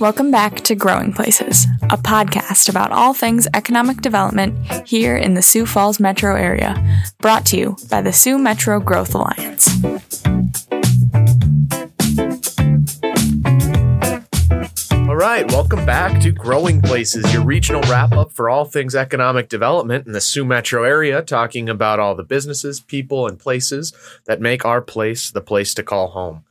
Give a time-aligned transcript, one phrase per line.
[0.00, 5.42] Welcome back to Growing Places, a podcast about all things economic development here in the
[5.42, 9.68] Sioux Falls metro area, brought to you by the Sioux Metro Growth Alliance.
[15.20, 20.06] Right, welcome back to Growing Places, your regional wrap up for all things economic development
[20.06, 23.92] in the Sioux metro area, talking about all the businesses, people, and places
[24.24, 26.44] that make our place the place to call home.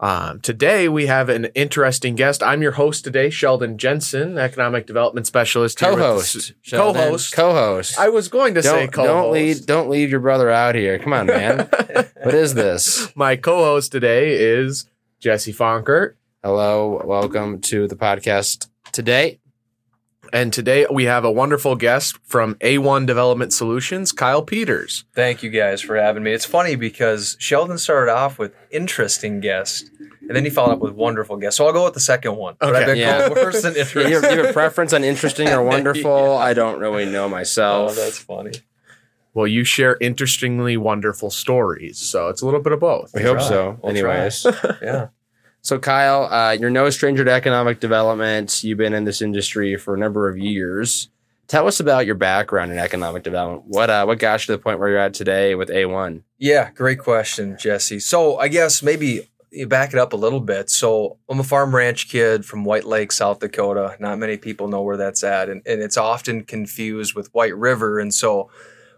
[0.00, 2.42] Um, today we have an interesting guest.
[2.42, 7.34] I'm your host today, Sheldon Jensen, economic development specialist, here with the co-host, co-host.
[7.34, 7.98] co-host.
[7.98, 9.06] I was going to say don't co-host.
[9.06, 10.98] don't leave don't leave your brother out here.
[10.98, 11.68] Come on, man.
[12.22, 13.14] what is this?
[13.14, 14.86] My co-host today is
[15.20, 19.40] Jesse Fonkert, Hello, welcome to the podcast today.
[20.32, 25.04] and today we have a wonderful guest from A1 Development Solutions, Kyle Peters.
[25.14, 26.32] Thank you guys for having me.
[26.32, 30.92] It's funny because Sheldon started off with interesting guest, and then he followed up with
[30.92, 31.56] wonderful guest.
[31.56, 32.56] So I'll go with the second one.
[32.60, 32.86] But I've Okay.
[32.92, 33.26] been Yeah.
[33.28, 33.78] called worse than Do
[34.08, 36.36] you, have, you have a preference on interesting or wonderful?
[36.36, 37.92] I don't really know myself.
[37.92, 38.52] Oh, that's funny.
[39.32, 43.12] Well, you share interestingly wonderful stories, so it's a little bit of both.
[43.14, 43.48] we hope try.
[43.48, 43.78] so.
[43.82, 44.46] We'll Anyways,
[44.82, 45.08] Yeah.
[45.64, 48.62] So Kyle, uh, you're no stranger to economic development.
[48.62, 51.08] You've been in this industry for a number of years.
[51.46, 53.64] Tell us about your background in economic development.
[53.66, 56.22] What uh, what got you to the point where you're at today with A1?
[56.38, 57.98] Yeah, great question, Jesse.
[57.98, 60.68] So I guess maybe you back it up a little bit.
[60.68, 63.96] So I'm a farm ranch kid from White Lake, South Dakota.
[63.98, 68.00] Not many people know where that's at, and, and it's often confused with White River.
[68.00, 68.50] And so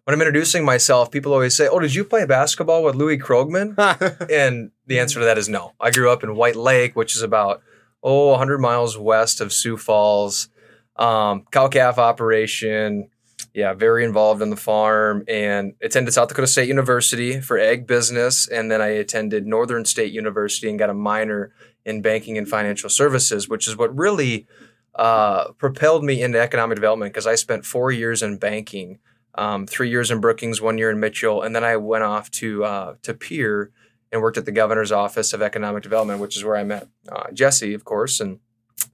[0.07, 3.75] when I'm introducing myself, people always say, "Oh, did you play basketball with Louis Krogman?"
[4.31, 5.73] and the answer to that is no.
[5.81, 7.61] I grew up in White Lake, which is about
[8.05, 10.49] oh 100 miles west of Sioux Falls.
[10.95, 13.11] Um, cow calf operation.
[13.53, 18.47] Yeah, very involved in the farm and attended South Dakota State University for ag business.
[18.47, 21.53] And then I attended Northern State University and got a minor
[21.85, 24.47] in banking and financial services, which is what really
[24.95, 29.01] uh, propelled me into economic development because I spent four years in banking,
[29.37, 32.65] um, three years in Brookings, one year in Mitchell, and then I went off to
[32.65, 33.71] uh, to Pierre
[34.13, 37.31] and worked at the governor's office of economic development, which is where I met uh,
[37.33, 38.39] Jesse, of course, and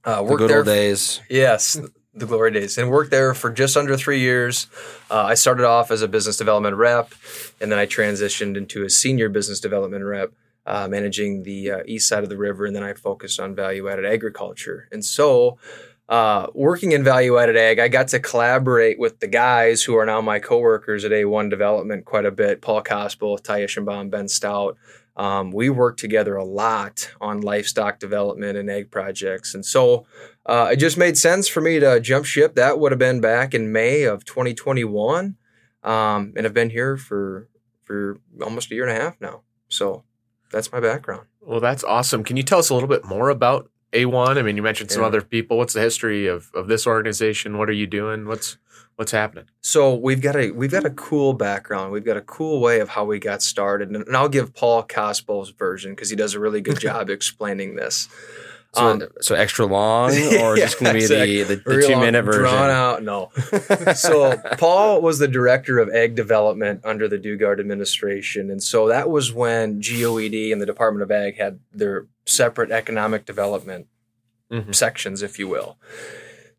[0.03, 0.57] uh, The worked good there.
[0.59, 1.21] old days.
[1.29, 1.79] Yes,
[2.13, 4.67] the glory days, and worked there for just under three years.
[5.09, 7.13] Uh, I started off as a business development rep,
[7.61, 10.31] and then I transitioned into a senior business development rep,
[10.65, 13.87] uh, managing the uh, east side of the river, and then I focused on value
[13.89, 14.87] added agriculture.
[14.91, 15.57] And so,
[16.09, 20.05] uh, working in value added ag, I got to collaborate with the guys who are
[20.05, 24.77] now my coworkers at A1 Development quite a bit Paul Kospel, Ty Eschenbaum, Ben Stout.
[25.15, 29.53] Um, we worked together a lot on livestock development and ag projects.
[29.53, 30.05] And so
[30.45, 32.55] uh, it just made sense for me to jump ship.
[32.55, 35.37] That would have been back in May of 2021.
[35.83, 37.47] Um, and I've been here for,
[37.83, 39.41] for almost a year and a half now.
[39.67, 40.03] So
[40.51, 41.27] that's my background.
[41.41, 42.23] Well, that's awesome.
[42.23, 44.37] Can you tell us a little bit more about A1?
[44.37, 45.07] I mean, you mentioned some Yeah.
[45.07, 45.57] other people.
[45.57, 47.57] What's the history of, of this organization?
[47.57, 48.25] What are you doing?
[48.27, 48.57] What's
[48.95, 49.45] what's happening?
[49.61, 51.91] So we've got a we've got a cool background.
[51.91, 54.83] We've got a cool way of how we got started, and, and I'll give Paul
[54.83, 58.07] Kospel's version because he does a really good job explaining this.
[58.75, 60.09] So, Um, so extra long,
[60.41, 61.43] or Yeah, just going to be exactly.
[61.43, 62.41] the, the, the two minute version?
[62.41, 63.29] Drawn out, no.
[63.93, 69.09] so Paul was the director of ag development under the Daugaard administration, and so that
[69.11, 73.87] was when GOED and the Department of Ag had their separate economic development
[74.51, 74.73] Mhm.
[74.75, 75.77] sections, if you will.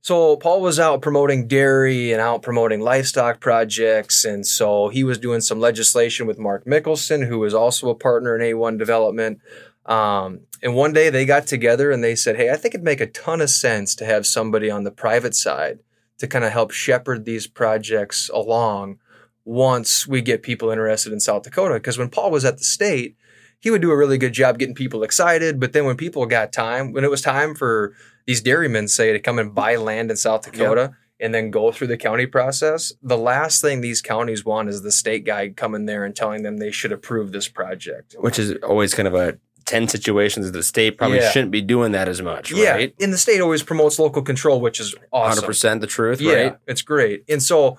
[0.00, 5.16] So Paul was out promoting dairy and out promoting livestock projects, and so he was
[5.18, 9.38] doing some legislation with Mark Mickelson, who was also a partner in A1 Development.
[9.86, 13.00] Um, and one day they got together and they said, "Hey, I think it'd make
[13.00, 15.80] a ton of sense to have somebody on the private side
[16.18, 18.98] to kind of help shepherd these projects along
[19.44, 23.16] once we get people interested in South Dakota." Because when Paul was at the state,
[23.60, 25.60] he would do a really good job getting people excited.
[25.60, 27.94] But then when people got time, when it was time for
[28.26, 31.86] these dairymen, say, to come and buy land in South Dakota and then go through
[31.86, 36.04] the county process, the last thing these counties want is the state guy coming there
[36.04, 38.14] and telling them they should approve this project.
[38.18, 41.30] Which is always kind of a tense situations that the state probably Yeah.
[41.30, 42.94] shouldn't be doing that as much, Yeah, right?
[43.00, 45.44] and the state always promotes local control, which is awesome.
[45.44, 46.56] 100% the truth, Yeah, right?
[46.66, 47.24] it's great.
[47.28, 47.78] And so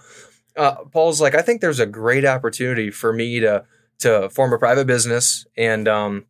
[0.56, 3.66] uh, Paul's like, I think there's a great opportunity for me to
[4.00, 6.26] to form a private business and um,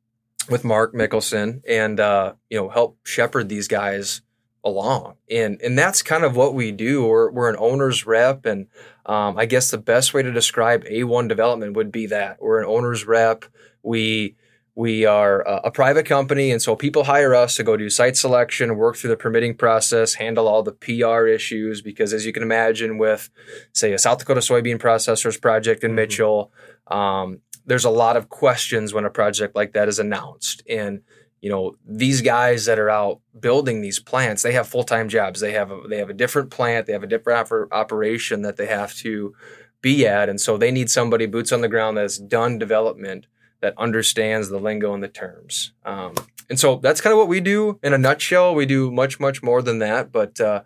[0.49, 4.21] with Mark Mickelson and uh, you know help shepherd these guys
[4.63, 5.15] along.
[5.31, 7.05] And and that's kind of what we do.
[7.05, 8.67] We're we're an owner's rep, and
[9.05, 12.65] um, I guess the best way to describe A1 development would be that we're an
[12.67, 13.45] owner's rep.
[13.83, 14.35] We
[14.75, 18.17] we are a, a private company, and so people hire us to go do site
[18.17, 21.81] selection, work through the permitting process, handle all the PR issues.
[21.81, 23.29] Because as you can imagine, with
[23.73, 25.95] say a South Dakota soybean processors project in Mhm.
[25.95, 26.51] Mitchell,
[26.87, 31.01] um, there's a lot of questions when a project like that is announced, and
[31.41, 35.39] you know these guys that are out building these plants, they have full time jobs.
[35.39, 38.57] They have a, they have a different plant, they have a different oper- operation that
[38.57, 39.33] they have to
[39.81, 43.27] be at, and so they need somebody boots on the ground that's done development
[43.65, 45.71] that understands the lingo and the terms.
[45.83, 46.13] Um,
[46.51, 48.53] and so that's kind of what we do in a nutshell.
[48.53, 50.61] We do much, much more than that, but uh,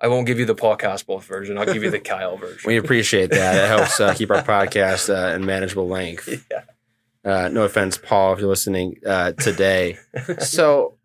[0.00, 1.58] I won't give you the Paul Cosboth version.
[1.58, 2.62] I'll give you the Kyle version.
[2.66, 3.62] We appreciate that.
[3.62, 6.30] It helps uh, keep our podcast uh, in manageable length.
[6.50, 6.62] yeah.
[7.22, 9.98] Uh, no offense, Paul, if you're listening uh, today.
[10.38, 10.96] so,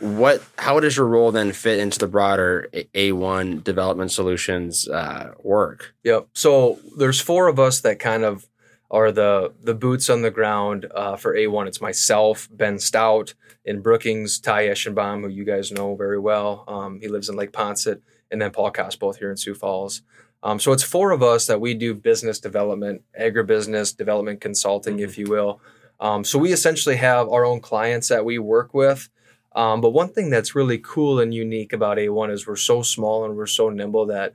[0.00, 0.44] what?
[0.58, 5.94] How does your role then fit into the broader A one Development Solutions uh, work?
[6.04, 6.28] Yep.
[6.34, 8.46] So there's four of us that kind of
[8.90, 11.66] are the the boots on the ground uh, for A1.
[11.66, 13.34] It's myself, Ben Stout,
[13.64, 16.64] in Brookings, Ty Eschenbaum, who you guys know very well.
[16.66, 18.00] Um, he lives in Lake Poinsett,
[18.30, 20.02] and then Paul Koss, both here in Sioux Falls.
[20.42, 25.18] Um, so it's four of us that we do business development, agribusiness development consulting, if
[25.18, 25.60] you will.
[26.00, 29.10] Um, so we essentially have our own clients that we work with.
[29.54, 33.24] Um, but one thing that's really cool and unique about A1 is we're so small
[33.24, 34.34] and we're so nimble that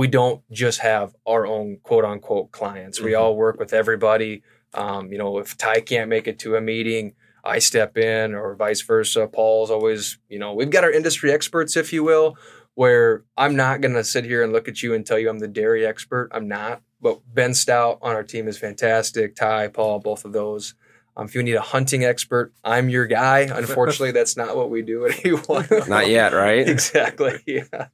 [0.00, 3.02] we don't just have our own quote unquote clients.
[3.02, 3.20] We Mhm.
[3.20, 4.42] all work with everybody.
[4.72, 7.12] Um, you know, if Ty can't make it to a meeting,
[7.44, 9.26] I step in, or vice versa.
[9.26, 12.38] Paul's always, you know, we've got our industry experts, if you will,
[12.76, 15.38] where I'm not going to sit here and look at you and tell you I'm
[15.38, 16.30] the dairy expert.
[16.32, 16.80] I'm not.
[17.02, 19.36] But Ben Stout on our team is fantastic.
[19.36, 20.72] Ty, Paul, both of those.
[21.14, 23.40] Um, if you need a hunting expert, I'm your guy.
[23.40, 25.88] Unfortunately, that's not what we do at A1.
[25.88, 26.66] Not yet, right?
[26.66, 27.42] exactly.
[27.46, 27.88] Yeah.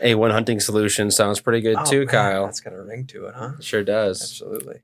[0.00, 2.44] A one Hunting Solution sounds pretty good Oh, too, man, Kyle.
[2.46, 3.52] That's got a ring to it, huh?
[3.60, 4.20] Sure does.
[4.22, 4.80] Absolutely.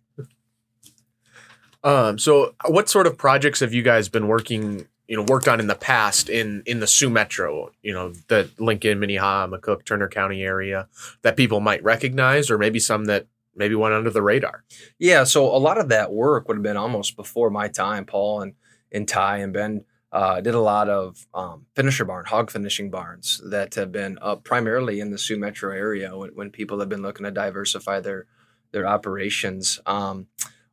[1.82, 5.60] Um, so what sort of projects have you guys been working, you know, worked on
[5.60, 10.08] in the past in in the Sioux Metro, you know, the Lincoln, Minnehaha, McCook, Turner
[10.08, 10.88] County area
[11.22, 13.26] that people might recognize, or maybe some that
[13.56, 14.64] maybe went under the radar?
[14.98, 18.04] Yeah, so a lot of that work would have been almost before my time.
[18.04, 18.54] Paul and
[18.92, 23.40] and Ty and Ben uh, did a lot of um, finisher barn, hog finishing barns
[23.50, 27.02] that have been up primarily in the Sioux Metro area when, when people have been
[27.02, 28.26] looking to diversify their
[28.72, 29.80] their operations.
[29.86, 30.28] Um,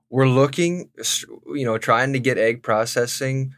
[0.10, 0.90] we're looking,
[1.48, 3.54] you know, trying to get ag processing,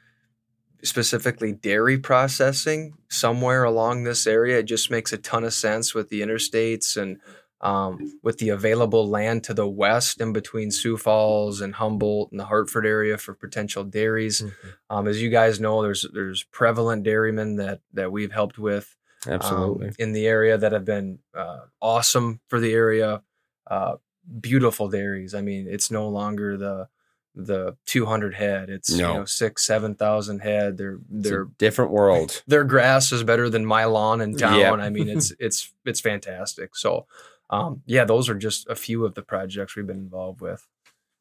[0.84, 4.60] specifically dairy processing, somewhere along this area.
[4.60, 7.20] It just makes a ton of sense with the interstates and
[7.62, 12.40] um, with the available land to the west in between Sioux Falls and Humboldt and
[12.40, 14.44] the Hartford area for potential dairies.
[14.90, 18.96] Um, as you guys know, there's there's prevalent dairymen that that we've helped with
[19.28, 19.92] um, Absolutely.
[20.00, 23.22] in the area that have been uh, awesome for the area.
[23.68, 23.96] Uh,
[24.40, 25.34] beautiful dairies.
[25.36, 26.88] I mean, it's no longer the
[27.36, 28.70] the 200 head.
[28.70, 29.08] It's No.
[29.14, 30.78] you know six seven thousand head.
[30.78, 32.42] They're it's a they're different world.
[32.48, 34.60] their grass is better than my lawn in town.
[34.60, 34.72] Yeah.
[34.74, 36.76] I mean, it's it's it's fantastic.
[36.76, 37.06] So,
[37.50, 40.68] um, yeah, those are just a few of the projects we've been involved with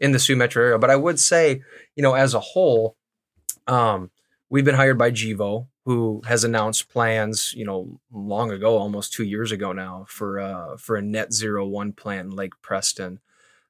[0.00, 0.78] in the Sioux Metro area.
[0.78, 1.62] But I would say,
[1.96, 2.96] you know, as a whole,
[3.66, 4.10] um,
[4.50, 9.24] we've been hired by Gevo, who has announced plans, you know, long ago, almost two
[9.24, 13.20] years ago now, for uh, for a net zero one plant in Lake Preston.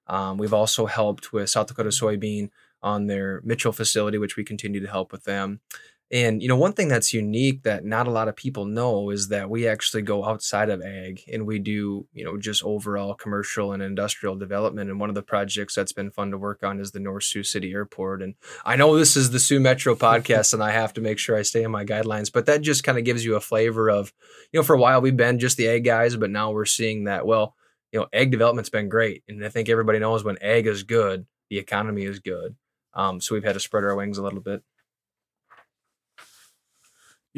[0.09, 2.51] Um, we've also helped with South Dakota Soybean
[2.83, 5.61] on their Mitchell facility, which we continue to help with them.
[6.11, 9.29] And you know, one thing that's unique that not a lot of people know is
[9.29, 13.73] that we actually go outside of ag and we do, you know, just overall commercial
[13.73, 14.89] and industrial development.
[14.89, 17.43] And one of the projects that's been fun to work on is the North Sioux
[17.43, 18.23] City Airport.
[18.23, 21.37] And I know this is the Sioux Metro podcast, and I have to make sure
[21.37, 24.13] I stay in my guidelines, but that just kind of gives you a flavor of,
[24.51, 27.05] you know, for a while we've been just the ag guys, but now we're seeing
[27.05, 27.55] that, well,
[27.93, 29.25] you know, ag development's been great.
[29.29, 32.57] And I think everybody knows when ag is good, the economy is good.
[32.95, 34.63] Um, so we've had to spread our wings a little bit.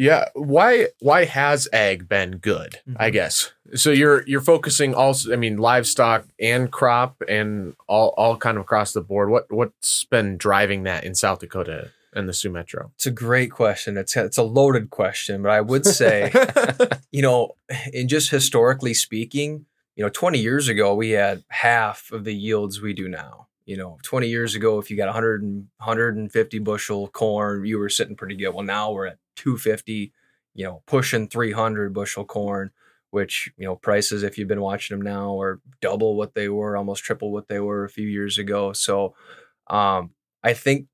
[0.00, 0.28] Yeah.
[0.34, 2.80] Why why has ag been good?
[2.96, 3.12] I Mhm.
[3.12, 3.52] guess.
[3.74, 8.62] So you're you're focusing also I mean livestock and crop and all all kind of
[8.62, 9.28] across the board.
[9.30, 12.90] What what's been driving that in South Dakota and the Sioux Metro?
[12.96, 13.98] It's a great question.
[13.98, 16.32] It's it's a loaded question, but I would say,
[17.12, 17.56] you know,
[17.92, 19.66] in just historically speaking,
[19.96, 23.48] you know, 20 years ago we had half of the yields we do now.
[23.66, 27.88] You know, 20 years ago, if you got 100 and 150 bushel corn, you were
[27.88, 28.50] sitting pretty good.
[28.50, 30.12] Well, now we're at 250,
[30.54, 32.70] you know, pushing 300 bushel corn,
[33.10, 36.76] which, you know, prices, if you've been watching them now, are double what they were,
[36.76, 38.72] almost triple what they were a few years ago.
[38.72, 39.14] So
[39.68, 40.10] um,
[40.42, 40.86] I think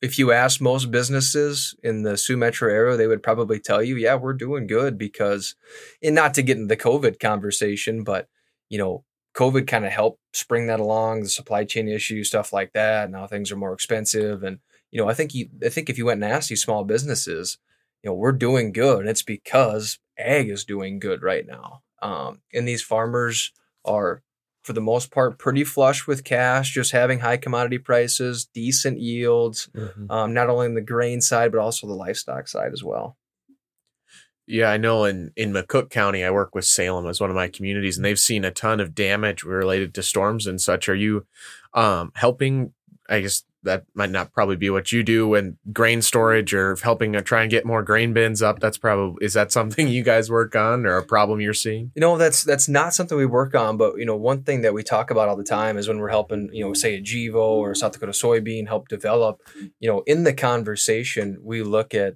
[0.00, 3.96] if you ask most businesses in the Sioux Metro area, they would probably tell you,
[3.96, 5.54] yeah, we're doing good because,
[6.02, 8.28] and not to get into the COVID conversation, but,
[8.68, 12.72] you know, COVID kind of helped spring that along, the supply chain issues, stuff like
[12.74, 13.10] that.
[13.10, 14.42] Now things are more expensive.
[14.42, 14.58] And,
[14.90, 17.58] you know, I think you, I think if you went and asked these small businesses,
[18.02, 21.82] you know, we're doing good, and it's because ag is doing good right now.
[22.02, 23.52] Um, and these farmers
[23.84, 24.22] are,
[24.64, 29.68] for the most part, pretty flush with cash, just having high commodity prices, decent yields,
[30.10, 33.16] um, not only on the grain side but also the livestock side as well.
[34.46, 37.48] Yeah, I know in, in McCook County, I work with Salem as one of my
[37.48, 40.88] communities, and they've seen a ton of damage related to storms and such.
[40.88, 41.26] Are you
[41.74, 42.72] um, helping?
[43.08, 47.12] I guess that might not probably be what you do when grain storage or helping
[47.22, 48.60] try and get more grain bins up.
[48.60, 51.92] That's probably is that something you guys work on or a problem you're seeing?
[51.94, 54.74] You know, that's that's not something we work on, but you know, one thing that
[54.74, 57.34] we talk about all the time is when we're helping, you know, say a Gevo
[57.34, 59.40] or South Dakota soybean help develop,
[59.78, 62.14] you know, in the conversation, we look at,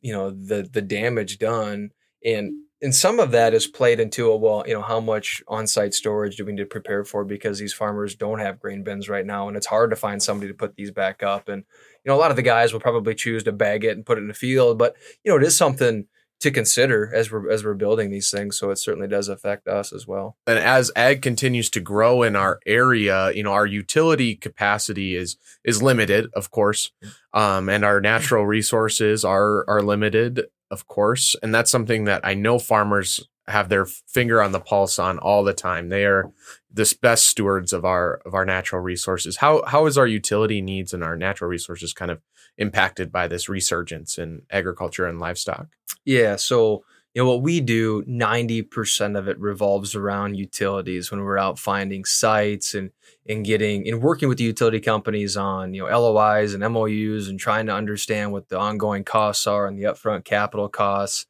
[0.00, 1.90] you know, the the damage done
[2.24, 5.94] and and some of that is played into a well, you know, how much on-site
[5.94, 9.26] storage do we need to prepare for because these farmers don't have grain bins right
[9.26, 11.48] now, and it's hard to find somebody to put these back up.
[11.48, 11.64] And
[12.04, 14.18] you know, a lot of the guys will probably choose to bag it and put
[14.18, 14.94] it in the field, but
[15.24, 16.06] you know, it is something
[16.40, 18.58] to consider as we're as we're building these things.
[18.58, 20.36] So it certainly does affect us as well.
[20.46, 25.36] And as ag continues to grow in our area, you know, our utility capacity is
[25.64, 26.92] is limited, of course,
[27.32, 32.34] um, and our natural resources are are limited, of course, and that's something that I
[32.34, 35.88] know farmers have their finger on the pulse on all the time.
[35.88, 36.30] They are
[36.70, 39.38] the best stewards of our of our natural resources.
[39.38, 42.20] How how is our utility needs and our natural resources kind of
[42.58, 45.68] impacted by this resurgence in agriculture and livestock?
[46.04, 46.36] Yeah.
[46.36, 46.84] So,
[47.14, 52.04] you know, what we do, 90% of it revolves around utilities when we're out finding
[52.04, 52.90] sites and,
[53.28, 57.40] and getting and working with the utility companies on, you know, LOIs and MOUs and
[57.40, 61.26] trying to understand what the ongoing costs are and the upfront capital costs.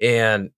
[0.00, 0.50] And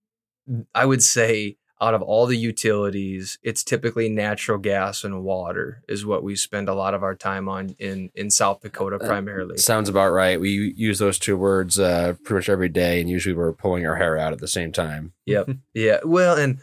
[0.75, 6.07] I would say out of all the utilities, it's typically natural gas and water is
[6.07, 9.59] what we spend a lot of our time on in in South Dakota primarily.
[9.59, 10.41] Sounds about right.
[10.41, 13.97] We use those two words uh, pretty much every day, and usually we're pulling our
[13.97, 15.13] hair out at the same time.
[15.27, 15.51] Yep.
[15.75, 15.99] yeah.
[16.05, 16.61] Well, and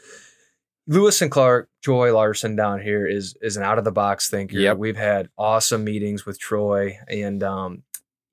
[0.87, 4.57] Lewis and Clark, Troy Larson down here is is an out of the box thinker.
[4.57, 4.77] Yep.
[4.77, 7.83] We've had awesome meetings with Troy, and um,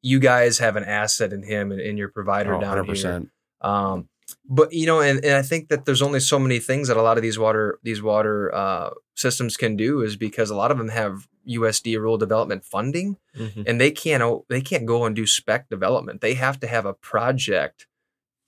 [0.03, 3.03] you guys have an asset in him and in your provider Oh, down 100%.
[3.03, 3.31] here.
[3.61, 4.09] Um,
[4.49, 7.03] but you know, and, and I think that there's only so many things that a
[7.03, 10.79] lot of these water these water uh, systems can do is because a lot of
[10.79, 13.19] them have USDA rural development funding,
[13.67, 16.21] and they can't they can't go and do spec development.
[16.21, 17.87] They have to have a project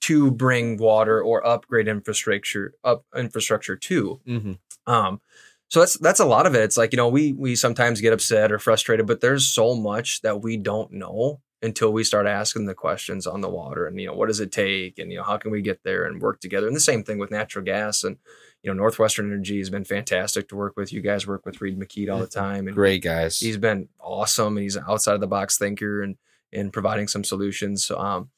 [0.01, 4.19] to bring water or upgrade infrastructure up infrastructure to.
[4.27, 4.91] Mm-hmm.
[4.91, 5.21] Um,
[5.69, 6.63] so that's that's a lot of it.
[6.63, 10.21] It's like you know we we sometimes get upset or frustrated, but there's so much
[10.21, 14.07] that we don't know until we start asking the questions on the water and you
[14.07, 16.39] know what does it take and you know how can we get there and work
[16.39, 16.67] together.
[16.67, 18.17] And the same thing with natural gas and
[18.63, 20.93] you know Northwestern Energy has been fantastic to work with.
[20.93, 23.39] You guys work with Reed McKeed all the time, and Great guys.
[23.39, 26.15] he's been awesome and he's an outside of the box thinker and
[26.51, 28.29] and providing some solutions so, um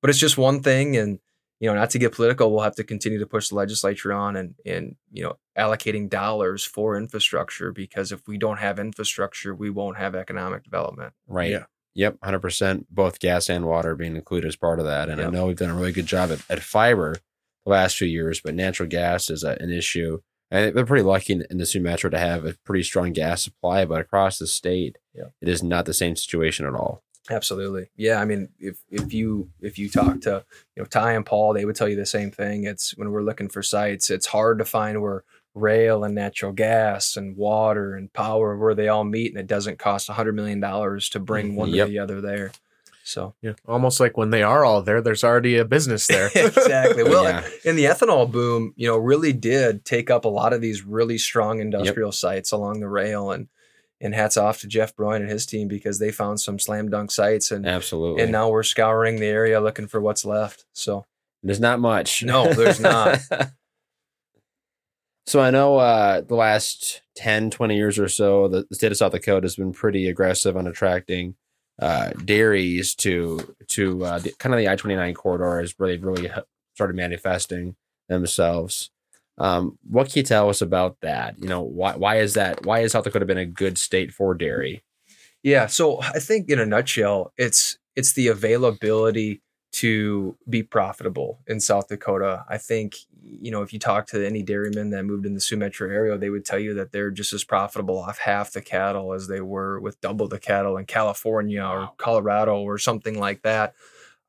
[0.00, 1.18] but it's just one thing and
[1.58, 4.36] you know not to get political we'll have to continue to push the legislature on
[4.36, 9.70] and and you know allocating dollars for infrastructure because if we don't have infrastructure we
[9.70, 11.50] won't have economic development Right.
[11.52, 11.64] Yeah.
[11.96, 12.20] Yep.
[12.20, 12.86] 100%.
[12.90, 15.08] Both gas and water being included as part of that.
[15.08, 17.16] And I know we've done a really good job at, at fiber
[17.64, 20.20] the last few years, but natural gas is a, an issue.
[20.50, 23.42] And they're pretty lucky in, in the Sioux Metro to have a pretty strong gas
[23.42, 25.32] supply, but across the state, Yep.
[25.40, 27.02] it is not the same situation at all.
[27.30, 30.44] absolutely yeah i mean if if you if you talk to
[30.76, 33.22] you know ty and paul they would tell you the same thing it's when we're
[33.22, 35.24] looking for sites it's hard to find where
[35.56, 39.78] rail and natural gas and water and power where they all meet and it doesn't
[39.78, 41.56] cost a hundred million dollars to bring mm-hmm.
[41.56, 41.86] one Yep.
[41.86, 42.52] to the other there
[43.02, 46.28] so Yeah, almost like when they are all there, there's already a business there.
[46.34, 47.48] exactly well Yeah.
[47.64, 51.16] and the ethanol boom you know really did take up a lot of these really
[51.18, 53.48] strong industrial sites along the rail and
[53.98, 57.10] and hats off to jeff Broin and his team because they found some slam dunk
[57.10, 58.22] sites and Absolutely.
[58.22, 61.06] and now we're scouring the area looking for what's left so
[61.42, 62.22] There's not much.
[62.24, 63.20] No, there's not.
[65.26, 69.12] so I know uh, the last 10, 20 years or so, the, state of South
[69.12, 71.34] Dakota has been pretty aggressive on attracting
[71.80, 76.30] uh, dairies to to uh, the, kind of the I 29 corridor has really really
[76.74, 77.76] started manifesting
[78.08, 78.90] themselves.
[79.38, 81.38] Um, what can you tell us about that?
[81.38, 82.64] You know, why, why is that?
[82.64, 84.82] Why has South Dakota been a good state for dairy?
[85.42, 89.42] Yeah, so I think in a nutshell, it's it's the availability
[89.76, 92.46] to be profitable in South Dakota.
[92.48, 95.58] I think you know if you talk to any dairymen that moved in the Sioux
[95.58, 99.12] Metro area, they would tell you that they're just as profitable off half the cattle
[99.12, 103.74] as they were with double the cattle in California or Colorado or something like that.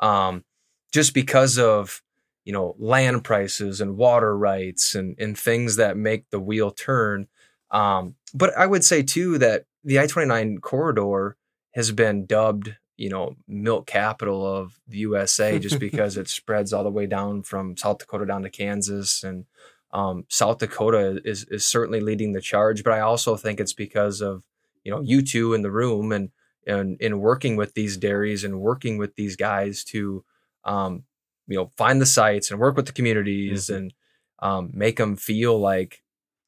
[0.01, 0.44] Um,
[0.92, 2.04] just because of
[2.44, 7.27] you know land prices and water rights and and things that make the wheel turn.
[7.72, 11.38] Um, but I would say too that the I twenty nine corridor
[11.72, 16.84] has been dubbed you know milk capital of the USA just because it spreads all
[16.84, 19.46] the way down from South Dakota down to Kansas and
[19.92, 22.84] um, South Dakota is is certainly leading the charge.
[22.84, 24.44] But I also think it's because of
[24.84, 26.30] you know you two in the room and
[26.66, 30.25] and in working with these dairies and working with these guys to
[30.66, 31.04] um,
[31.48, 33.94] you know find the sites and work with the communities and
[34.39, 36.04] um, make them feel like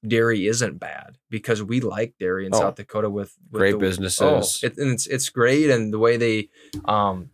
[0.07, 2.59] dairy isn't bad because we like dairy in Oh.
[2.59, 4.21] South Dakota with, with Great the- businesses.
[4.63, 6.49] Oh, it, and it's it's great, and the way they,
[6.85, 7.29] um,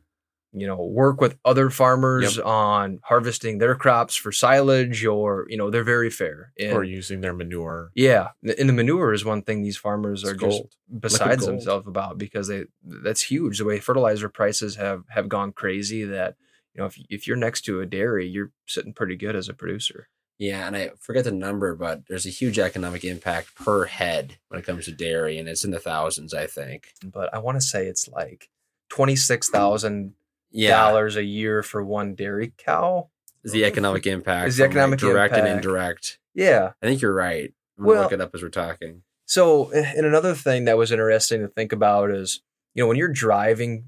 [0.58, 5.70] you know, work with other farmers on harvesting their crops for silage, or you know,
[5.70, 6.54] they're very fair.
[6.58, 7.92] And, or using their manure.
[7.94, 10.64] yeah, and the manure is one thing these farmers are It's just
[11.00, 13.58] besides themselves about because they that's huge.
[13.58, 16.36] The way fertilizer prices have have gone crazy that
[16.74, 19.54] you know if if you're next to a dairy, you're sitting pretty good as a
[19.54, 20.08] producer.
[20.38, 24.60] Yeah, and I forget the number, but there's a huge economic impact per head when
[24.60, 26.90] it comes to dairy, and it's in the thousands, I think.
[27.04, 28.50] But I want to say it's like
[28.90, 30.14] twenty six thousand
[30.52, 33.10] Yeah, dollars a year for one dairy cow.
[33.44, 34.50] is the economic impact.
[34.50, 36.20] Is the from, like, economic direct and indirect.
[36.34, 36.74] Yeah.
[36.82, 37.54] I think you're right.
[37.78, 39.04] I'm Well- look it up as we're talking.
[39.28, 42.42] So, and another thing that was interesting to think about is,
[42.74, 43.86] you know, when you're driving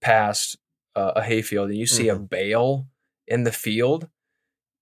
[0.00, 0.56] past
[0.94, 2.86] uh, a hayfield and you see a bale
[3.26, 4.08] in the field,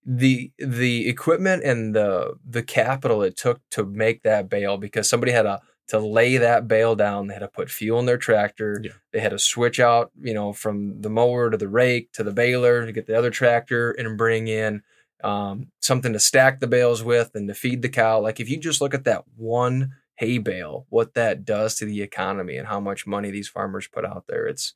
[0.04, 5.32] the the equipment and the the capital it took to make that bale because somebody
[5.32, 7.26] had to to lay that bale down.
[7.26, 8.80] They had to put fuel in their tractor.
[8.82, 8.92] Yeah.
[9.12, 12.32] They had to switch out, you know, from the mower to the rake to the
[12.32, 14.82] baler to get the other tractor and bring in
[15.22, 18.20] um, something to stack the bales with and to feed the cow.
[18.20, 22.02] Like if you just look at that one hay bale, what that does to the
[22.02, 24.74] economy and how much money these farmers put out there, it's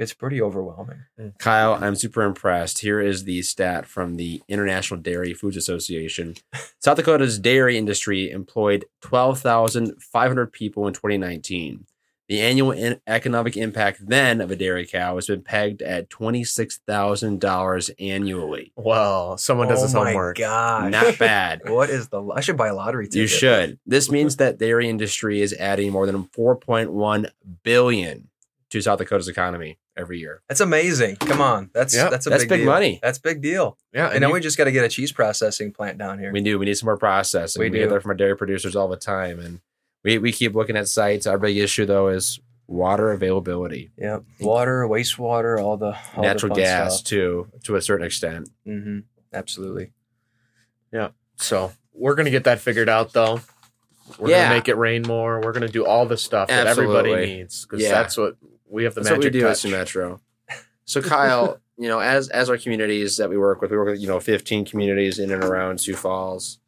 [0.00, 1.04] it's pretty overwhelming.
[1.18, 1.28] Hmm.
[1.38, 2.80] Kyle, I'm super impressed.
[2.80, 6.34] Here is the stat from the International Dairy Foods Association.
[6.80, 11.84] South Dakota's dairy industry employed 12,500 people in 2019.
[12.28, 17.90] The annual in- economic impact then of a dairy cow has been pegged at $26,000
[17.98, 18.72] annually.
[18.76, 20.38] Well, someone does oh his my homework.
[20.38, 20.90] gosh.
[20.92, 21.68] Not bad.
[21.68, 23.20] what is the I should buy a lottery ticket.
[23.20, 23.78] You should.
[23.84, 27.30] This means that dairy industry is adding more than 4.1
[27.64, 28.28] billion
[28.70, 30.42] to South Dakota's economy every year.
[30.48, 31.16] That's amazing.
[31.16, 31.70] Come on.
[31.74, 32.66] That's Yeah, that's a that's big, big deal.
[32.66, 32.98] money.
[33.02, 33.76] That's big deal.
[33.92, 36.32] Yeah, And, then you- we just got to get a cheese processing plant down here.
[36.32, 36.58] We do.
[36.58, 37.60] We need some more processing.
[37.60, 37.84] We We, do.
[37.84, 39.60] get that from our dairy producers all the time, and
[40.04, 41.26] we we keep looking at sites.
[41.26, 44.20] Our big issue though is water availability, yeah.
[44.38, 47.04] Water, wastewater, all the all natural the gas Stuff.
[47.08, 48.48] too, to a certain extent.
[48.64, 49.00] hmm
[49.32, 49.90] Absolutely.
[50.92, 51.08] Yeah.
[51.36, 53.40] So we're gonna get that figured out though.
[54.18, 54.44] We're Yeah.
[54.44, 55.40] gonna make it rain more.
[55.40, 57.90] We're gonna do all the stuff that everybody needs because Yeah.
[57.94, 58.36] that's what
[58.70, 59.70] we have the That's what we magic do at touch.
[59.70, 60.20] Metro.
[60.86, 64.00] So Kyle, you know, as as our communities that we work with, we work with
[64.00, 66.58] you know 15 communities in and around Sioux Falls.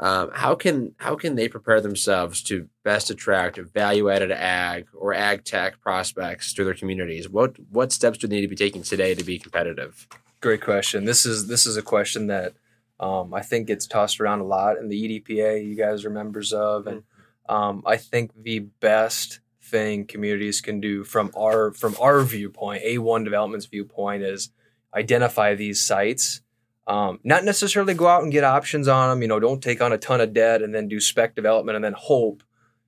[0.00, 5.14] Um, how can how can they prepare themselves to best attract value added ag or
[5.14, 7.28] ag tech prospects to their communities?
[7.28, 10.08] What what steps do they need to be taking today to be competitive?
[10.40, 11.04] Great question.
[11.04, 12.54] This is this is a question that
[12.98, 15.64] um, I think gets tossed around a lot in the EDPA.
[15.64, 17.02] You guys are members of, and
[17.48, 22.98] um, I think the best thing communities can do from our from our viewpoint, A
[22.98, 24.50] one development's viewpoint, is
[24.94, 26.42] identify these sites.
[26.86, 29.22] Um, not necessarily go out and get options on them.
[29.22, 31.84] You know, don't take on a ton of debt and then do spec development and
[31.84, 32.42] then hope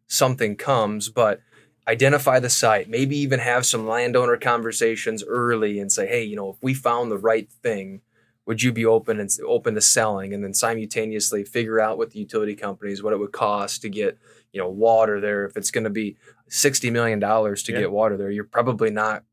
[0.09, 1.41] something comes, but
[1.89, 6.51] identify the site, maybe even have some landowner conversations early and say, hey, you know,
[6.51, 8.01] if we found the right thing,
[8.47, 10.33] would you be open and open to selling?
[10.35, 14.19] And then simultaneously figure out with the utility companies what it would cost to get,
[14.53, 15.45] you know, water there.
[15.47, 16.17] If it's going to be
[16.49, 17.81] sixty million dollars to Yeah.
[17.81, 19.25] get water there, you're probably not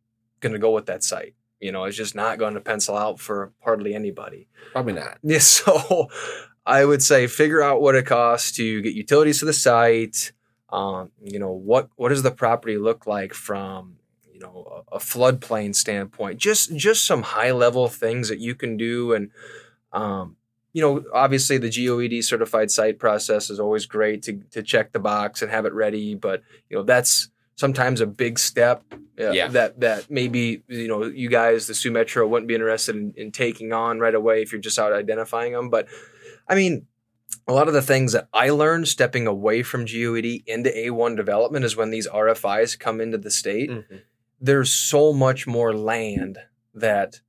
[0.41, 1.33] going to go with that site.
[1.59, 4.47] You know, it's just not going to pencil out for hardly anybody.
[4.71, 5.17] Probably not.
[5.23, 6.07] Yeah, so
[6.65, 10.31] I would say figure out what it costs to get utilities to the site.
[10.71, 13.95] Um, you know what what does the property look like from
[14.39, 16.39] you know a, a floodplain standpoint?
[16.39, 19.31] Just just some high level things that you can do, and
[19.91, 20.35] um,
[20.73, 24.99] you know obviously the GOED certified site process is always great to to check the
[24.99, 28.83] box and have it ready, but you know that's sometimes a big step
[29.19, 29.49] uh, Yeah.
[29.49, 33.31] that that maybe you know you guys the Sioux Metro wouldn't be interested in, in
[33.33, 35.87] taking on right away if you're just out identifying them but
[36.47, 36.87] I mean
[37.49, 41.65] a lot of the things that I learned stepping away from GOED into A1 development
[41.65, 44.01] is when these RFIs come into the state Mhm.
[44.41, 46.37] There's so much more land
[46.73, 47.21] that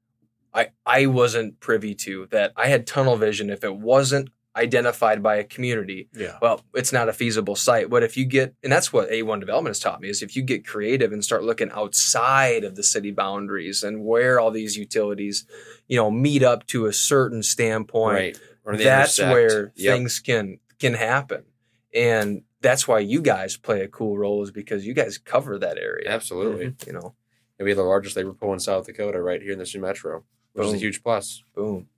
[0.54, 5.36] I I wasn't privy to that I had tunnel vision if it wasn't identified by
[5.36, 6.36] a community Yeah.
[6.42, 7.88] well, it's not a feasible site.
[7.88, 10.42] But if you get, and that's what A1 development has taught me, is if you
[10.42, 15.46] get creative and start looking outside of the city boundaries and where all these utilities,
[15.86, 18.14] you know, meet up to a certain standpoint,
[18.64, 18.78] Right.
[18.78, 19.32] That's intersect.
[19.32, 19.94] where Yep.
[19.96, 21.44] things can can happen.
[21.94, 25.78] And that's why you guys play a cool role is because you guys cover that
[25.78, 26.10] area.
[26.10, 26.74] Absolutely.
[26.86, 27.14] You know.
[27.58, 30.66] Maybe the largest labor pool in South Dakota, right here in the Sioux Metro, which
[30.66, 31.44] is a huge plus.
[31.54, 31.88] Boom.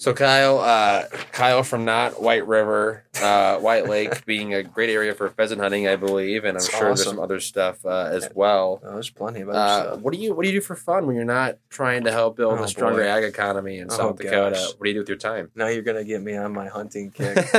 [0.00, 5.12] So Kyle, uh, Kyle from not White River, uh, White Lake being a great area
[5.14, 8.26] for pheasant hunting, I believe, and I'm It's sure there's some other stuff uh, as
[8.34, 8.80] well.
[8.82, 10.00] Oh, there's plenty of other Uh, stuff.
[10.00, 12.38] what do you What do you do for fun when you're not trying to help
[12.38, 13.08] build Oh, a stronger boy.
[13.08, 14.56] ag economy in Oh, South Dakota?
[14.56, 14.68] gosh.
[14.78, 15.50] What do you do with your time?
[15.54, 17.36] Now you're gonna get me on my hunting kick.
[17.36, 17.54] what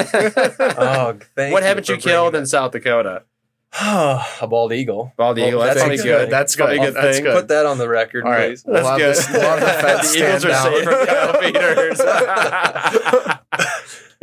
[0.80, 3.22] oh, thank haven't you killed in South Dakota?
[3.74, 4.26] It.
[4.42, 5.14] a bald eagle.
[5.18, 5.60] Bald Well, eagle.
[5.62, 6.04] that's, that's probably good.
[6.04, 6.30] good.
[6.30, 6.84] That's Probably good.
[6.84, 7.24] a good That's thing.
[7.26, 7.34] good.
[7.36, 8.50] Put that on the record, All right.
[8.50, 8.64] please.
[8.66, 9.42] We'll have That's this- good.
[9.42, 9.66] we'll have the
[10.20, 12.02] the Eagles are stand safe from cow feeders.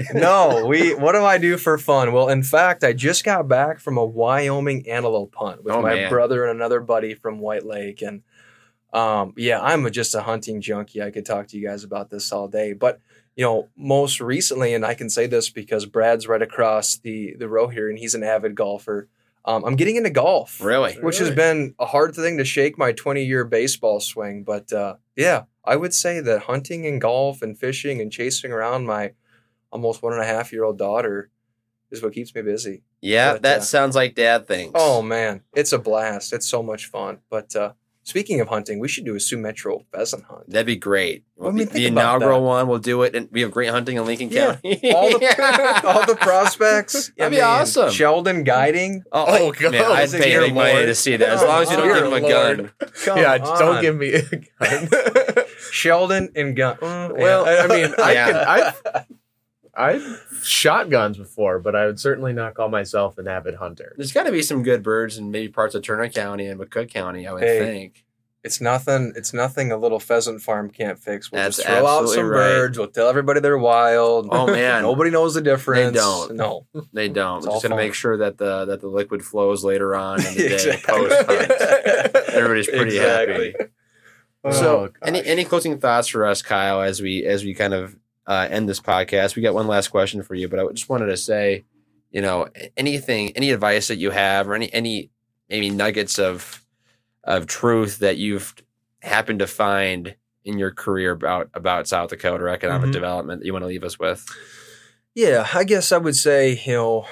[0.15, 0.95] no, we.
[0.95, 2.13] What do I do for fun?
[2.13, 5.95] Well, in fact, I just got back from a Wyoming antelope hunt with Oh, my
[5.95, 6.09] man.
[6.11, 8.23] brother and another buddy from White Lake, and
[8.93, 11.03] um, yeah, I'm a, just a hunting junkie.
[11.03, 13.01] I could talk to you guys about this all day, but
[13.35, 17.49] you know, most recently, and I can say this because Brad's right across the the
[17.49, 19.09] row here, and he's an avid golfer.
[19.44, 20.94] Um, I'm getting into golf, really?
[20.94, 24.44] which has been a hard thing to shake my 20 year baseball swing.
[24.44, 28.87] But uh, yeah, I would say that hunting and golf and fishing and chasing around
[28.87, 29.12] my
[29.70, 31.31] almost one and a half year old daughter
[31.90, 32.83] is what keeps me busy.
[33.01, 34.72] Yeah, But, that uh, sounds like dad things.
[34.74, 36.33] Oh man, it's a blast.
[36.33, 37.18] It's so much fun.
[37.31, 37.72] But uh,
[38.09, 40.49] speaking of hunting, we should do a Sioux Metro pheasant hunt.
[40.49, 41.25] That'd be great.
[41.37, 42.47] Well, I mean, the think inaugural that.
[42.47, 44.55] one, we'll do it, and we have great hunting in Lincoln Yeah.
[44.57, 44.92] County.
[44.94, 47.12] All the all the prospects.
[47.16, 47.90] That'd be awesome.
[47.90, 49.05] Sheldon guiding.
[49.12, 49.73] Oh, Oh, God.
[49.73, 51.29] man, I'd pay big money to see that.
[51.29, 52.57] As long as you don't Oh, give him a Lord.
[52.59, 52.73] gun.
[53.05, 54.23] Come yeah, just don't give me a
[54.61, 55.44] gun.
[55.71, 56.77] Sheldon and gun.
[56.79, 57.62] Mm, well, yeah.
[57.62, 58.27] I mean, I Yeah.
[58.27, 58.37] can.
[58.37, 59.07] I've,
[59.79, 63.95] I've shot guns before, but I would certainly not call myself an avid hunter.
[63.97, 66.91] There's got to be some good birds in maybe parts of Turner County and McCook
[66.91, 67.27] County.
[67.27, 68.05] I would Hey, think.
[68.45, 69.12] It's nothing.
[69.17, 69.73] It's nothing.
[69.73, 71.31] A little pheasant farm can't fix.
[71.31, 72.38] We'll That's just throw out absolutely some right.
[72.38, 72.79] birds.
[72.79, 74.29] We'll tell everybody they're wild.
[74.31, 75.93] Oh man, Nobody knows the difference.
[75.93, 76.35] They don't.
[76.37, 76.67] No.
[76.93, 77.38] they don't.
[77.38, 77.85] It's We're all just gonna fun.
[77.85, 80.95] make sure that the that the liquid flows later on in the day Exactly.
[81.09, 81.51] post hunt.
[82.29, 83.53] Everybody's pretty Exactly.
[83.59, 83.71] happy.
[84.45, 84.95] Oh, So, gosh.
[85.03, 87.97] any any closing thoughts for us, Kyle, as we as we kind of
[88.29, 89.35] uh, end this podcast?
[89.35, 91.64] We got one last question for you, but I just wanted to say,
[92.12, 95.11] you know, anything, any advice that you have, or any any
[95.49, 96.64] maybe nuggets of
[97.25, 98.55] of truth that you've
[99.03, 100.14] happened to find
[100.45, 102.93] in your career about about South Dakota or economic Mhm.
[102.93, 104.25] development that you want to leave us with?
[105.14, 107.07] Yeah, I guess I would say you know.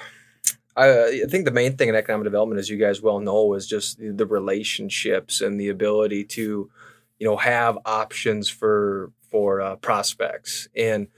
[0.79, 3.67] I, I think the main thing in economic development, as you guys well know, is
[3.67, 6.71] just the relationships and the ability to,
[7.19, 10.69] you know, have options for for uh, prospects.
[10.77, 11.09] And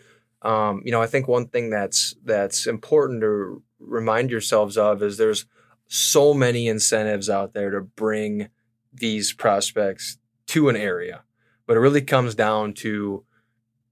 [0.42, 5.16] um, you know, I think one thing that's that's important to remind yourselves of is
[5.16, 5.46] there's
[5.88, 8.48] so many incentives out there to bring
[8.92, 10.18] these prospects
[10.48, 11.22] to an area,
[11.66, 13.24] but it really comes down to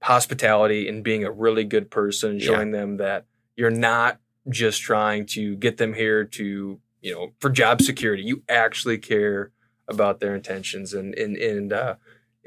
[0.01, 2.47] hospitality and being a really good person, and Yeah.
[2.47, 3.25] showing them that
[3.55, 8.23] you're not just trying to get them here to you know for job security.
[8.23, 9.51] You actually care
[9.87, 11.95] about their intentions and and and uh,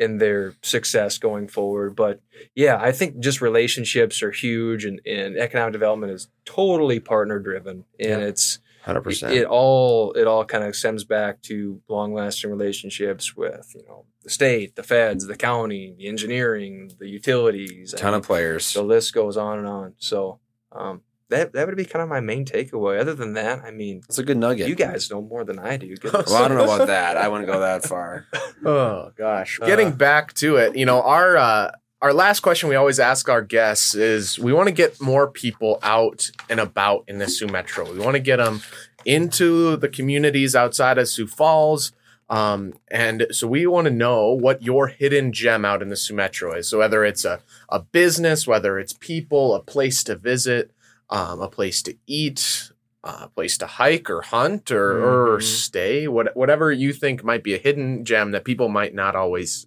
[0.00, 1.94] and their success going forward.
[1.94, 2.20] But
[2.54, 7.84] yeah, I think just relationships are huge, and, and economic development is totally partner driven,
[7.98, 8.26] and Yeah.
[8.28, 9.34] it's Hundred it, percent.
[9.34, 14.06] it all it all kind of stems back to long lasting relationships with you know
[14.22, 17.92] the state, the feds, the county, the engineering, the utilities.
[17.92, 18.72] A ton of players.
[18.72, 19.94] the list goes on and on.
[19.98, 20.40] So
[20.72, 23.00] um, that that would be kind of my main takeaway.
[23.00, 24.68] Other than that, I mean, It's a good nugget.
[24.68, 25.94] you guys know more than I do.
[26.04, 27.16] Well, I don't know about that.
[27.16, 28.26] I wouldn't go that far.
[28.64, 29.58] Oh gosh.
[29.60, 31.70] Uh, Getting back to it, you know, our uh
[32.02, 35.78] our last question we always ask our guests is we want to get more people
[35.82, 37.90] out and about in the Sioux Metro.
[37.90, 38.62] We want to get them
[39.04, 41.92] into the communities outside of Sioux Falls.
[42.28, 46.14] Um, and so we want to know what your hidden gem out in the Sioux
[46.14, 46.68] Metro is.
[46.68, 50.70] So whether it's a, a business, whether it's people, a place to visit,
[51.10, 52.70] um, a place to eat,
[53.04, 54.98] uh, a place to hike or hunt or,
[55.34, 55.42] or Mhm.
[55.42, 59.66] stay, what, whatever you think might be a hidden gem that people might not always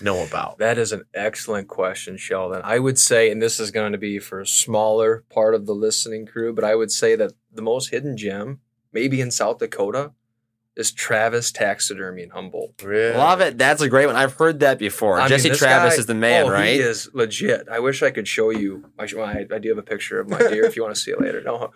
[0.00, 0.58] know about.
[0.58, 2.60] That is an excellent question, Sheldon.
[2.64, 5.74] I would say, and this is going to be for a smaller part of the
[5.74, 8.60] listening crew, but I would say that the most hidden gem,
[8.92, 10.12] maybe in South Dakota,
[10.76, 12.82] is Travis Taxidermy in Humboldt.
[12.82, 13.16] Really?
[13.16, 13.56] Love it.
[13.58, 14.16] That's a great one.
[14.16, 15.20] I've heard that before.
[15.20, 16.74] I Jesse this Travis guy- is the man, oh, right?
[16.74, 17.68] He is legit.
[17.70, 18.90] I wish I could show you.
[18.98, 21.00] I, sh- I, I do have a picture of my deer if you want to
[21.00, 21.42] see it later.
[21.42, 21.70] No,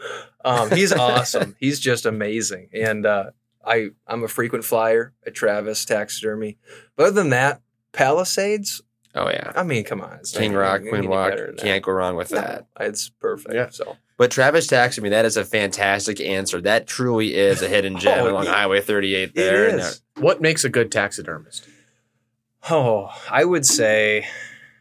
[0.44, 1.54] um, he's awesome.
[1.60, 3.30] He's just amazing, and uh,
[3.64, 6.58] I I'm a frequent flyer at Travis Taxidermy.
[6.96, 7.60] But other than that,
[7.92, 8.80] Palisades.
[9.14, 9.52] Oh yeah.
[9.56, 11.30] I mean, come on, it's King not Rock, Queen any Walk.
[11.30, 11.62] better than that.
[11.62, 12.66] Can't go wrong with No, that.
[12.80, 13.54] it's perfect.
[13.54, 13.68] Yeah.
[13.70, 16.60] So But Travis Taxidermy, that is a fantastic answer.
[16.60, 19.68] That truly is a hidden gem Oh, along it- Highway 38 it there.
[19.70, 20.02] And is.
[20.16, 21.66] What makes a good taxidermist?
[22.70, 24.26] Oh, I would say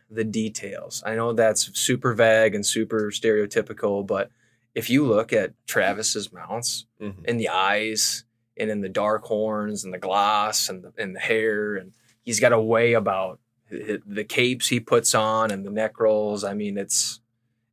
[0.10, 1.04] the details.
[1.06, 4.30] I know that's super vague and super stereotypical, but
[4.74, 7.16] if you look at Travis's mounts Mhm.
[7.26, 8.24] and the eyes
[8.60, 11.76] and in the dark horns and the gloss and the, and the hair.
[11.76, 16.44] And he's got a way about the capes he puts on and the neck rolls.
[16.44, 17.20] I mean, it's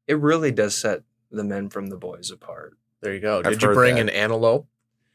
[0.07, 1.03] it really does set
[1.37, 2.77] the men from the boys apart.
[3.01, 3.39] There you go.
[3.39, 4.03] I've Did you heard bring that.
[4.03, 4.67] an antelope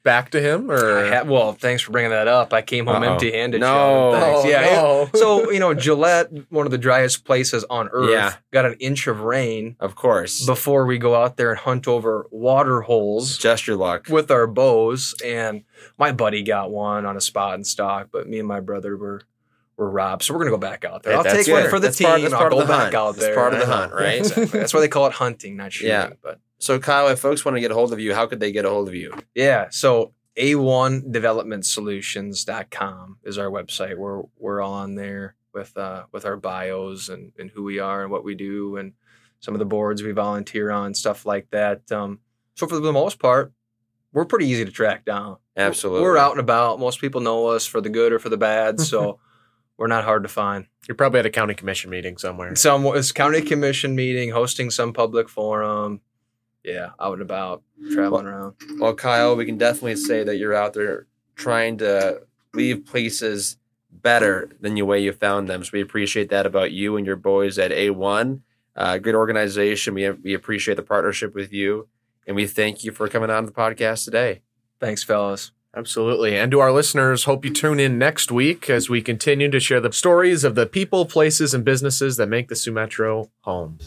[0.02, 2.54] back to him, or I ha- well, thanks for bringing that up.
[2.54, 3.14] I came home Uh-oh.
[3.14, 3.60] empty-handed.
[3.60, 3.68] No.
[3.68, 4.22] Sean.
[4.22, 4.42] Thanks.
[4.46, 4.62] Oh, yeah.
[4.62, 5.10] no.
[5.14, 8.34] So you know, Gillette, one of the driest places on earth, Yeah.
[8.52, 10.46] got an inch of rain Of course.
[10.46, 14.08] before we go out there and hunt over water holes Just your luck.
[14.08, 15.16] with our bows.
[15.26, 15.64] And
[15.98, 19.24] my buddy got one on a spot and stalk, but me and my brother were
[19.80, 20.24] were robbed.
[20.24, 21.16] So we're gonna go back out there.
[21.16, 22.08] I'll that's take one for the That's team.
[22.08, 22.96] part- that's I'll part of go the back hunt.
[22.96, 23.36] out That's there.
[23.36, 24.20] part of the hunt, right?
[24.20, 24.46] Exactly.
[24.60, 25.90] That's why they call it hunting, not shooting.
[25.90, 26.10] Yeah.
[26.22, 28.52] But So, Kyle, if folks want to get a hold of you, how could they
[28.52, 29.14] get a hold of you?
[29.34, 29.68] Yeah.
[29.72, 33.98] So A1 Development Solutions.com is our website.
[33.98, 38.12] We're we're on there with uh with our bios and, and who we are and
[38.12, 38.94] what we do and
[39.40, 41.92] some of the boards we volunteer on, stuff like that.
[41.92, 42.20] Um
[42.56, 43.54] so for the most part,
[44.12, 45.38] we're pretty easy to track down.
[45.56, 46.04] Absolutely.
[46.04, 46.80] We're out and about.
[46.80, 49.20] Most people know us for the good or for the bad, so
[49.80, 50.68] we're not hard to find.
[50.88, 52.54] you're probably at a county commission meeting somewhere.
[52.56, 56.02] Some it's county commission meeting, hosting some public forum.
[56.64, 57.64] Yeah, out and about,
[57.94, 58.56] traveling around.
[58.78, 63.58] Well, Kyle, we can definitely say that you're out there trying to leave places
[63.90, 65.64] better than the way you found them.
[65.64, 68.42] So we appreciate that about you and your boys at A1.
[68.76, 69.94] Uh, good organization.
[69.94, 71.88] We, we appreciate the partnership with you.
[72.28, 74.42] And we thank you for coming on the podcast today.
[74.82, 75.52] Thanks, fellas.
[75.76, 76.36] Absolutely.
[76.36, 79.80] And to our listeners, hope you tune in next week as we continue to share
[79.80, 83.78] the stories of the people, places, and businesses that make the Sioux Metro home.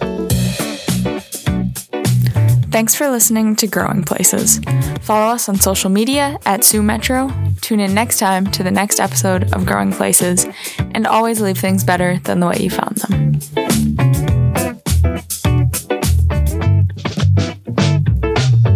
[2.70, 4.58] Thanks for listening to Growing Places.
[5.02, 7.30] Follow us on social media at Sioux Metro.
[7.60, 10.46] Tune in next time to the next episode of Growing Places,
[10.78, 14.41] and always leave things better than the way you found them.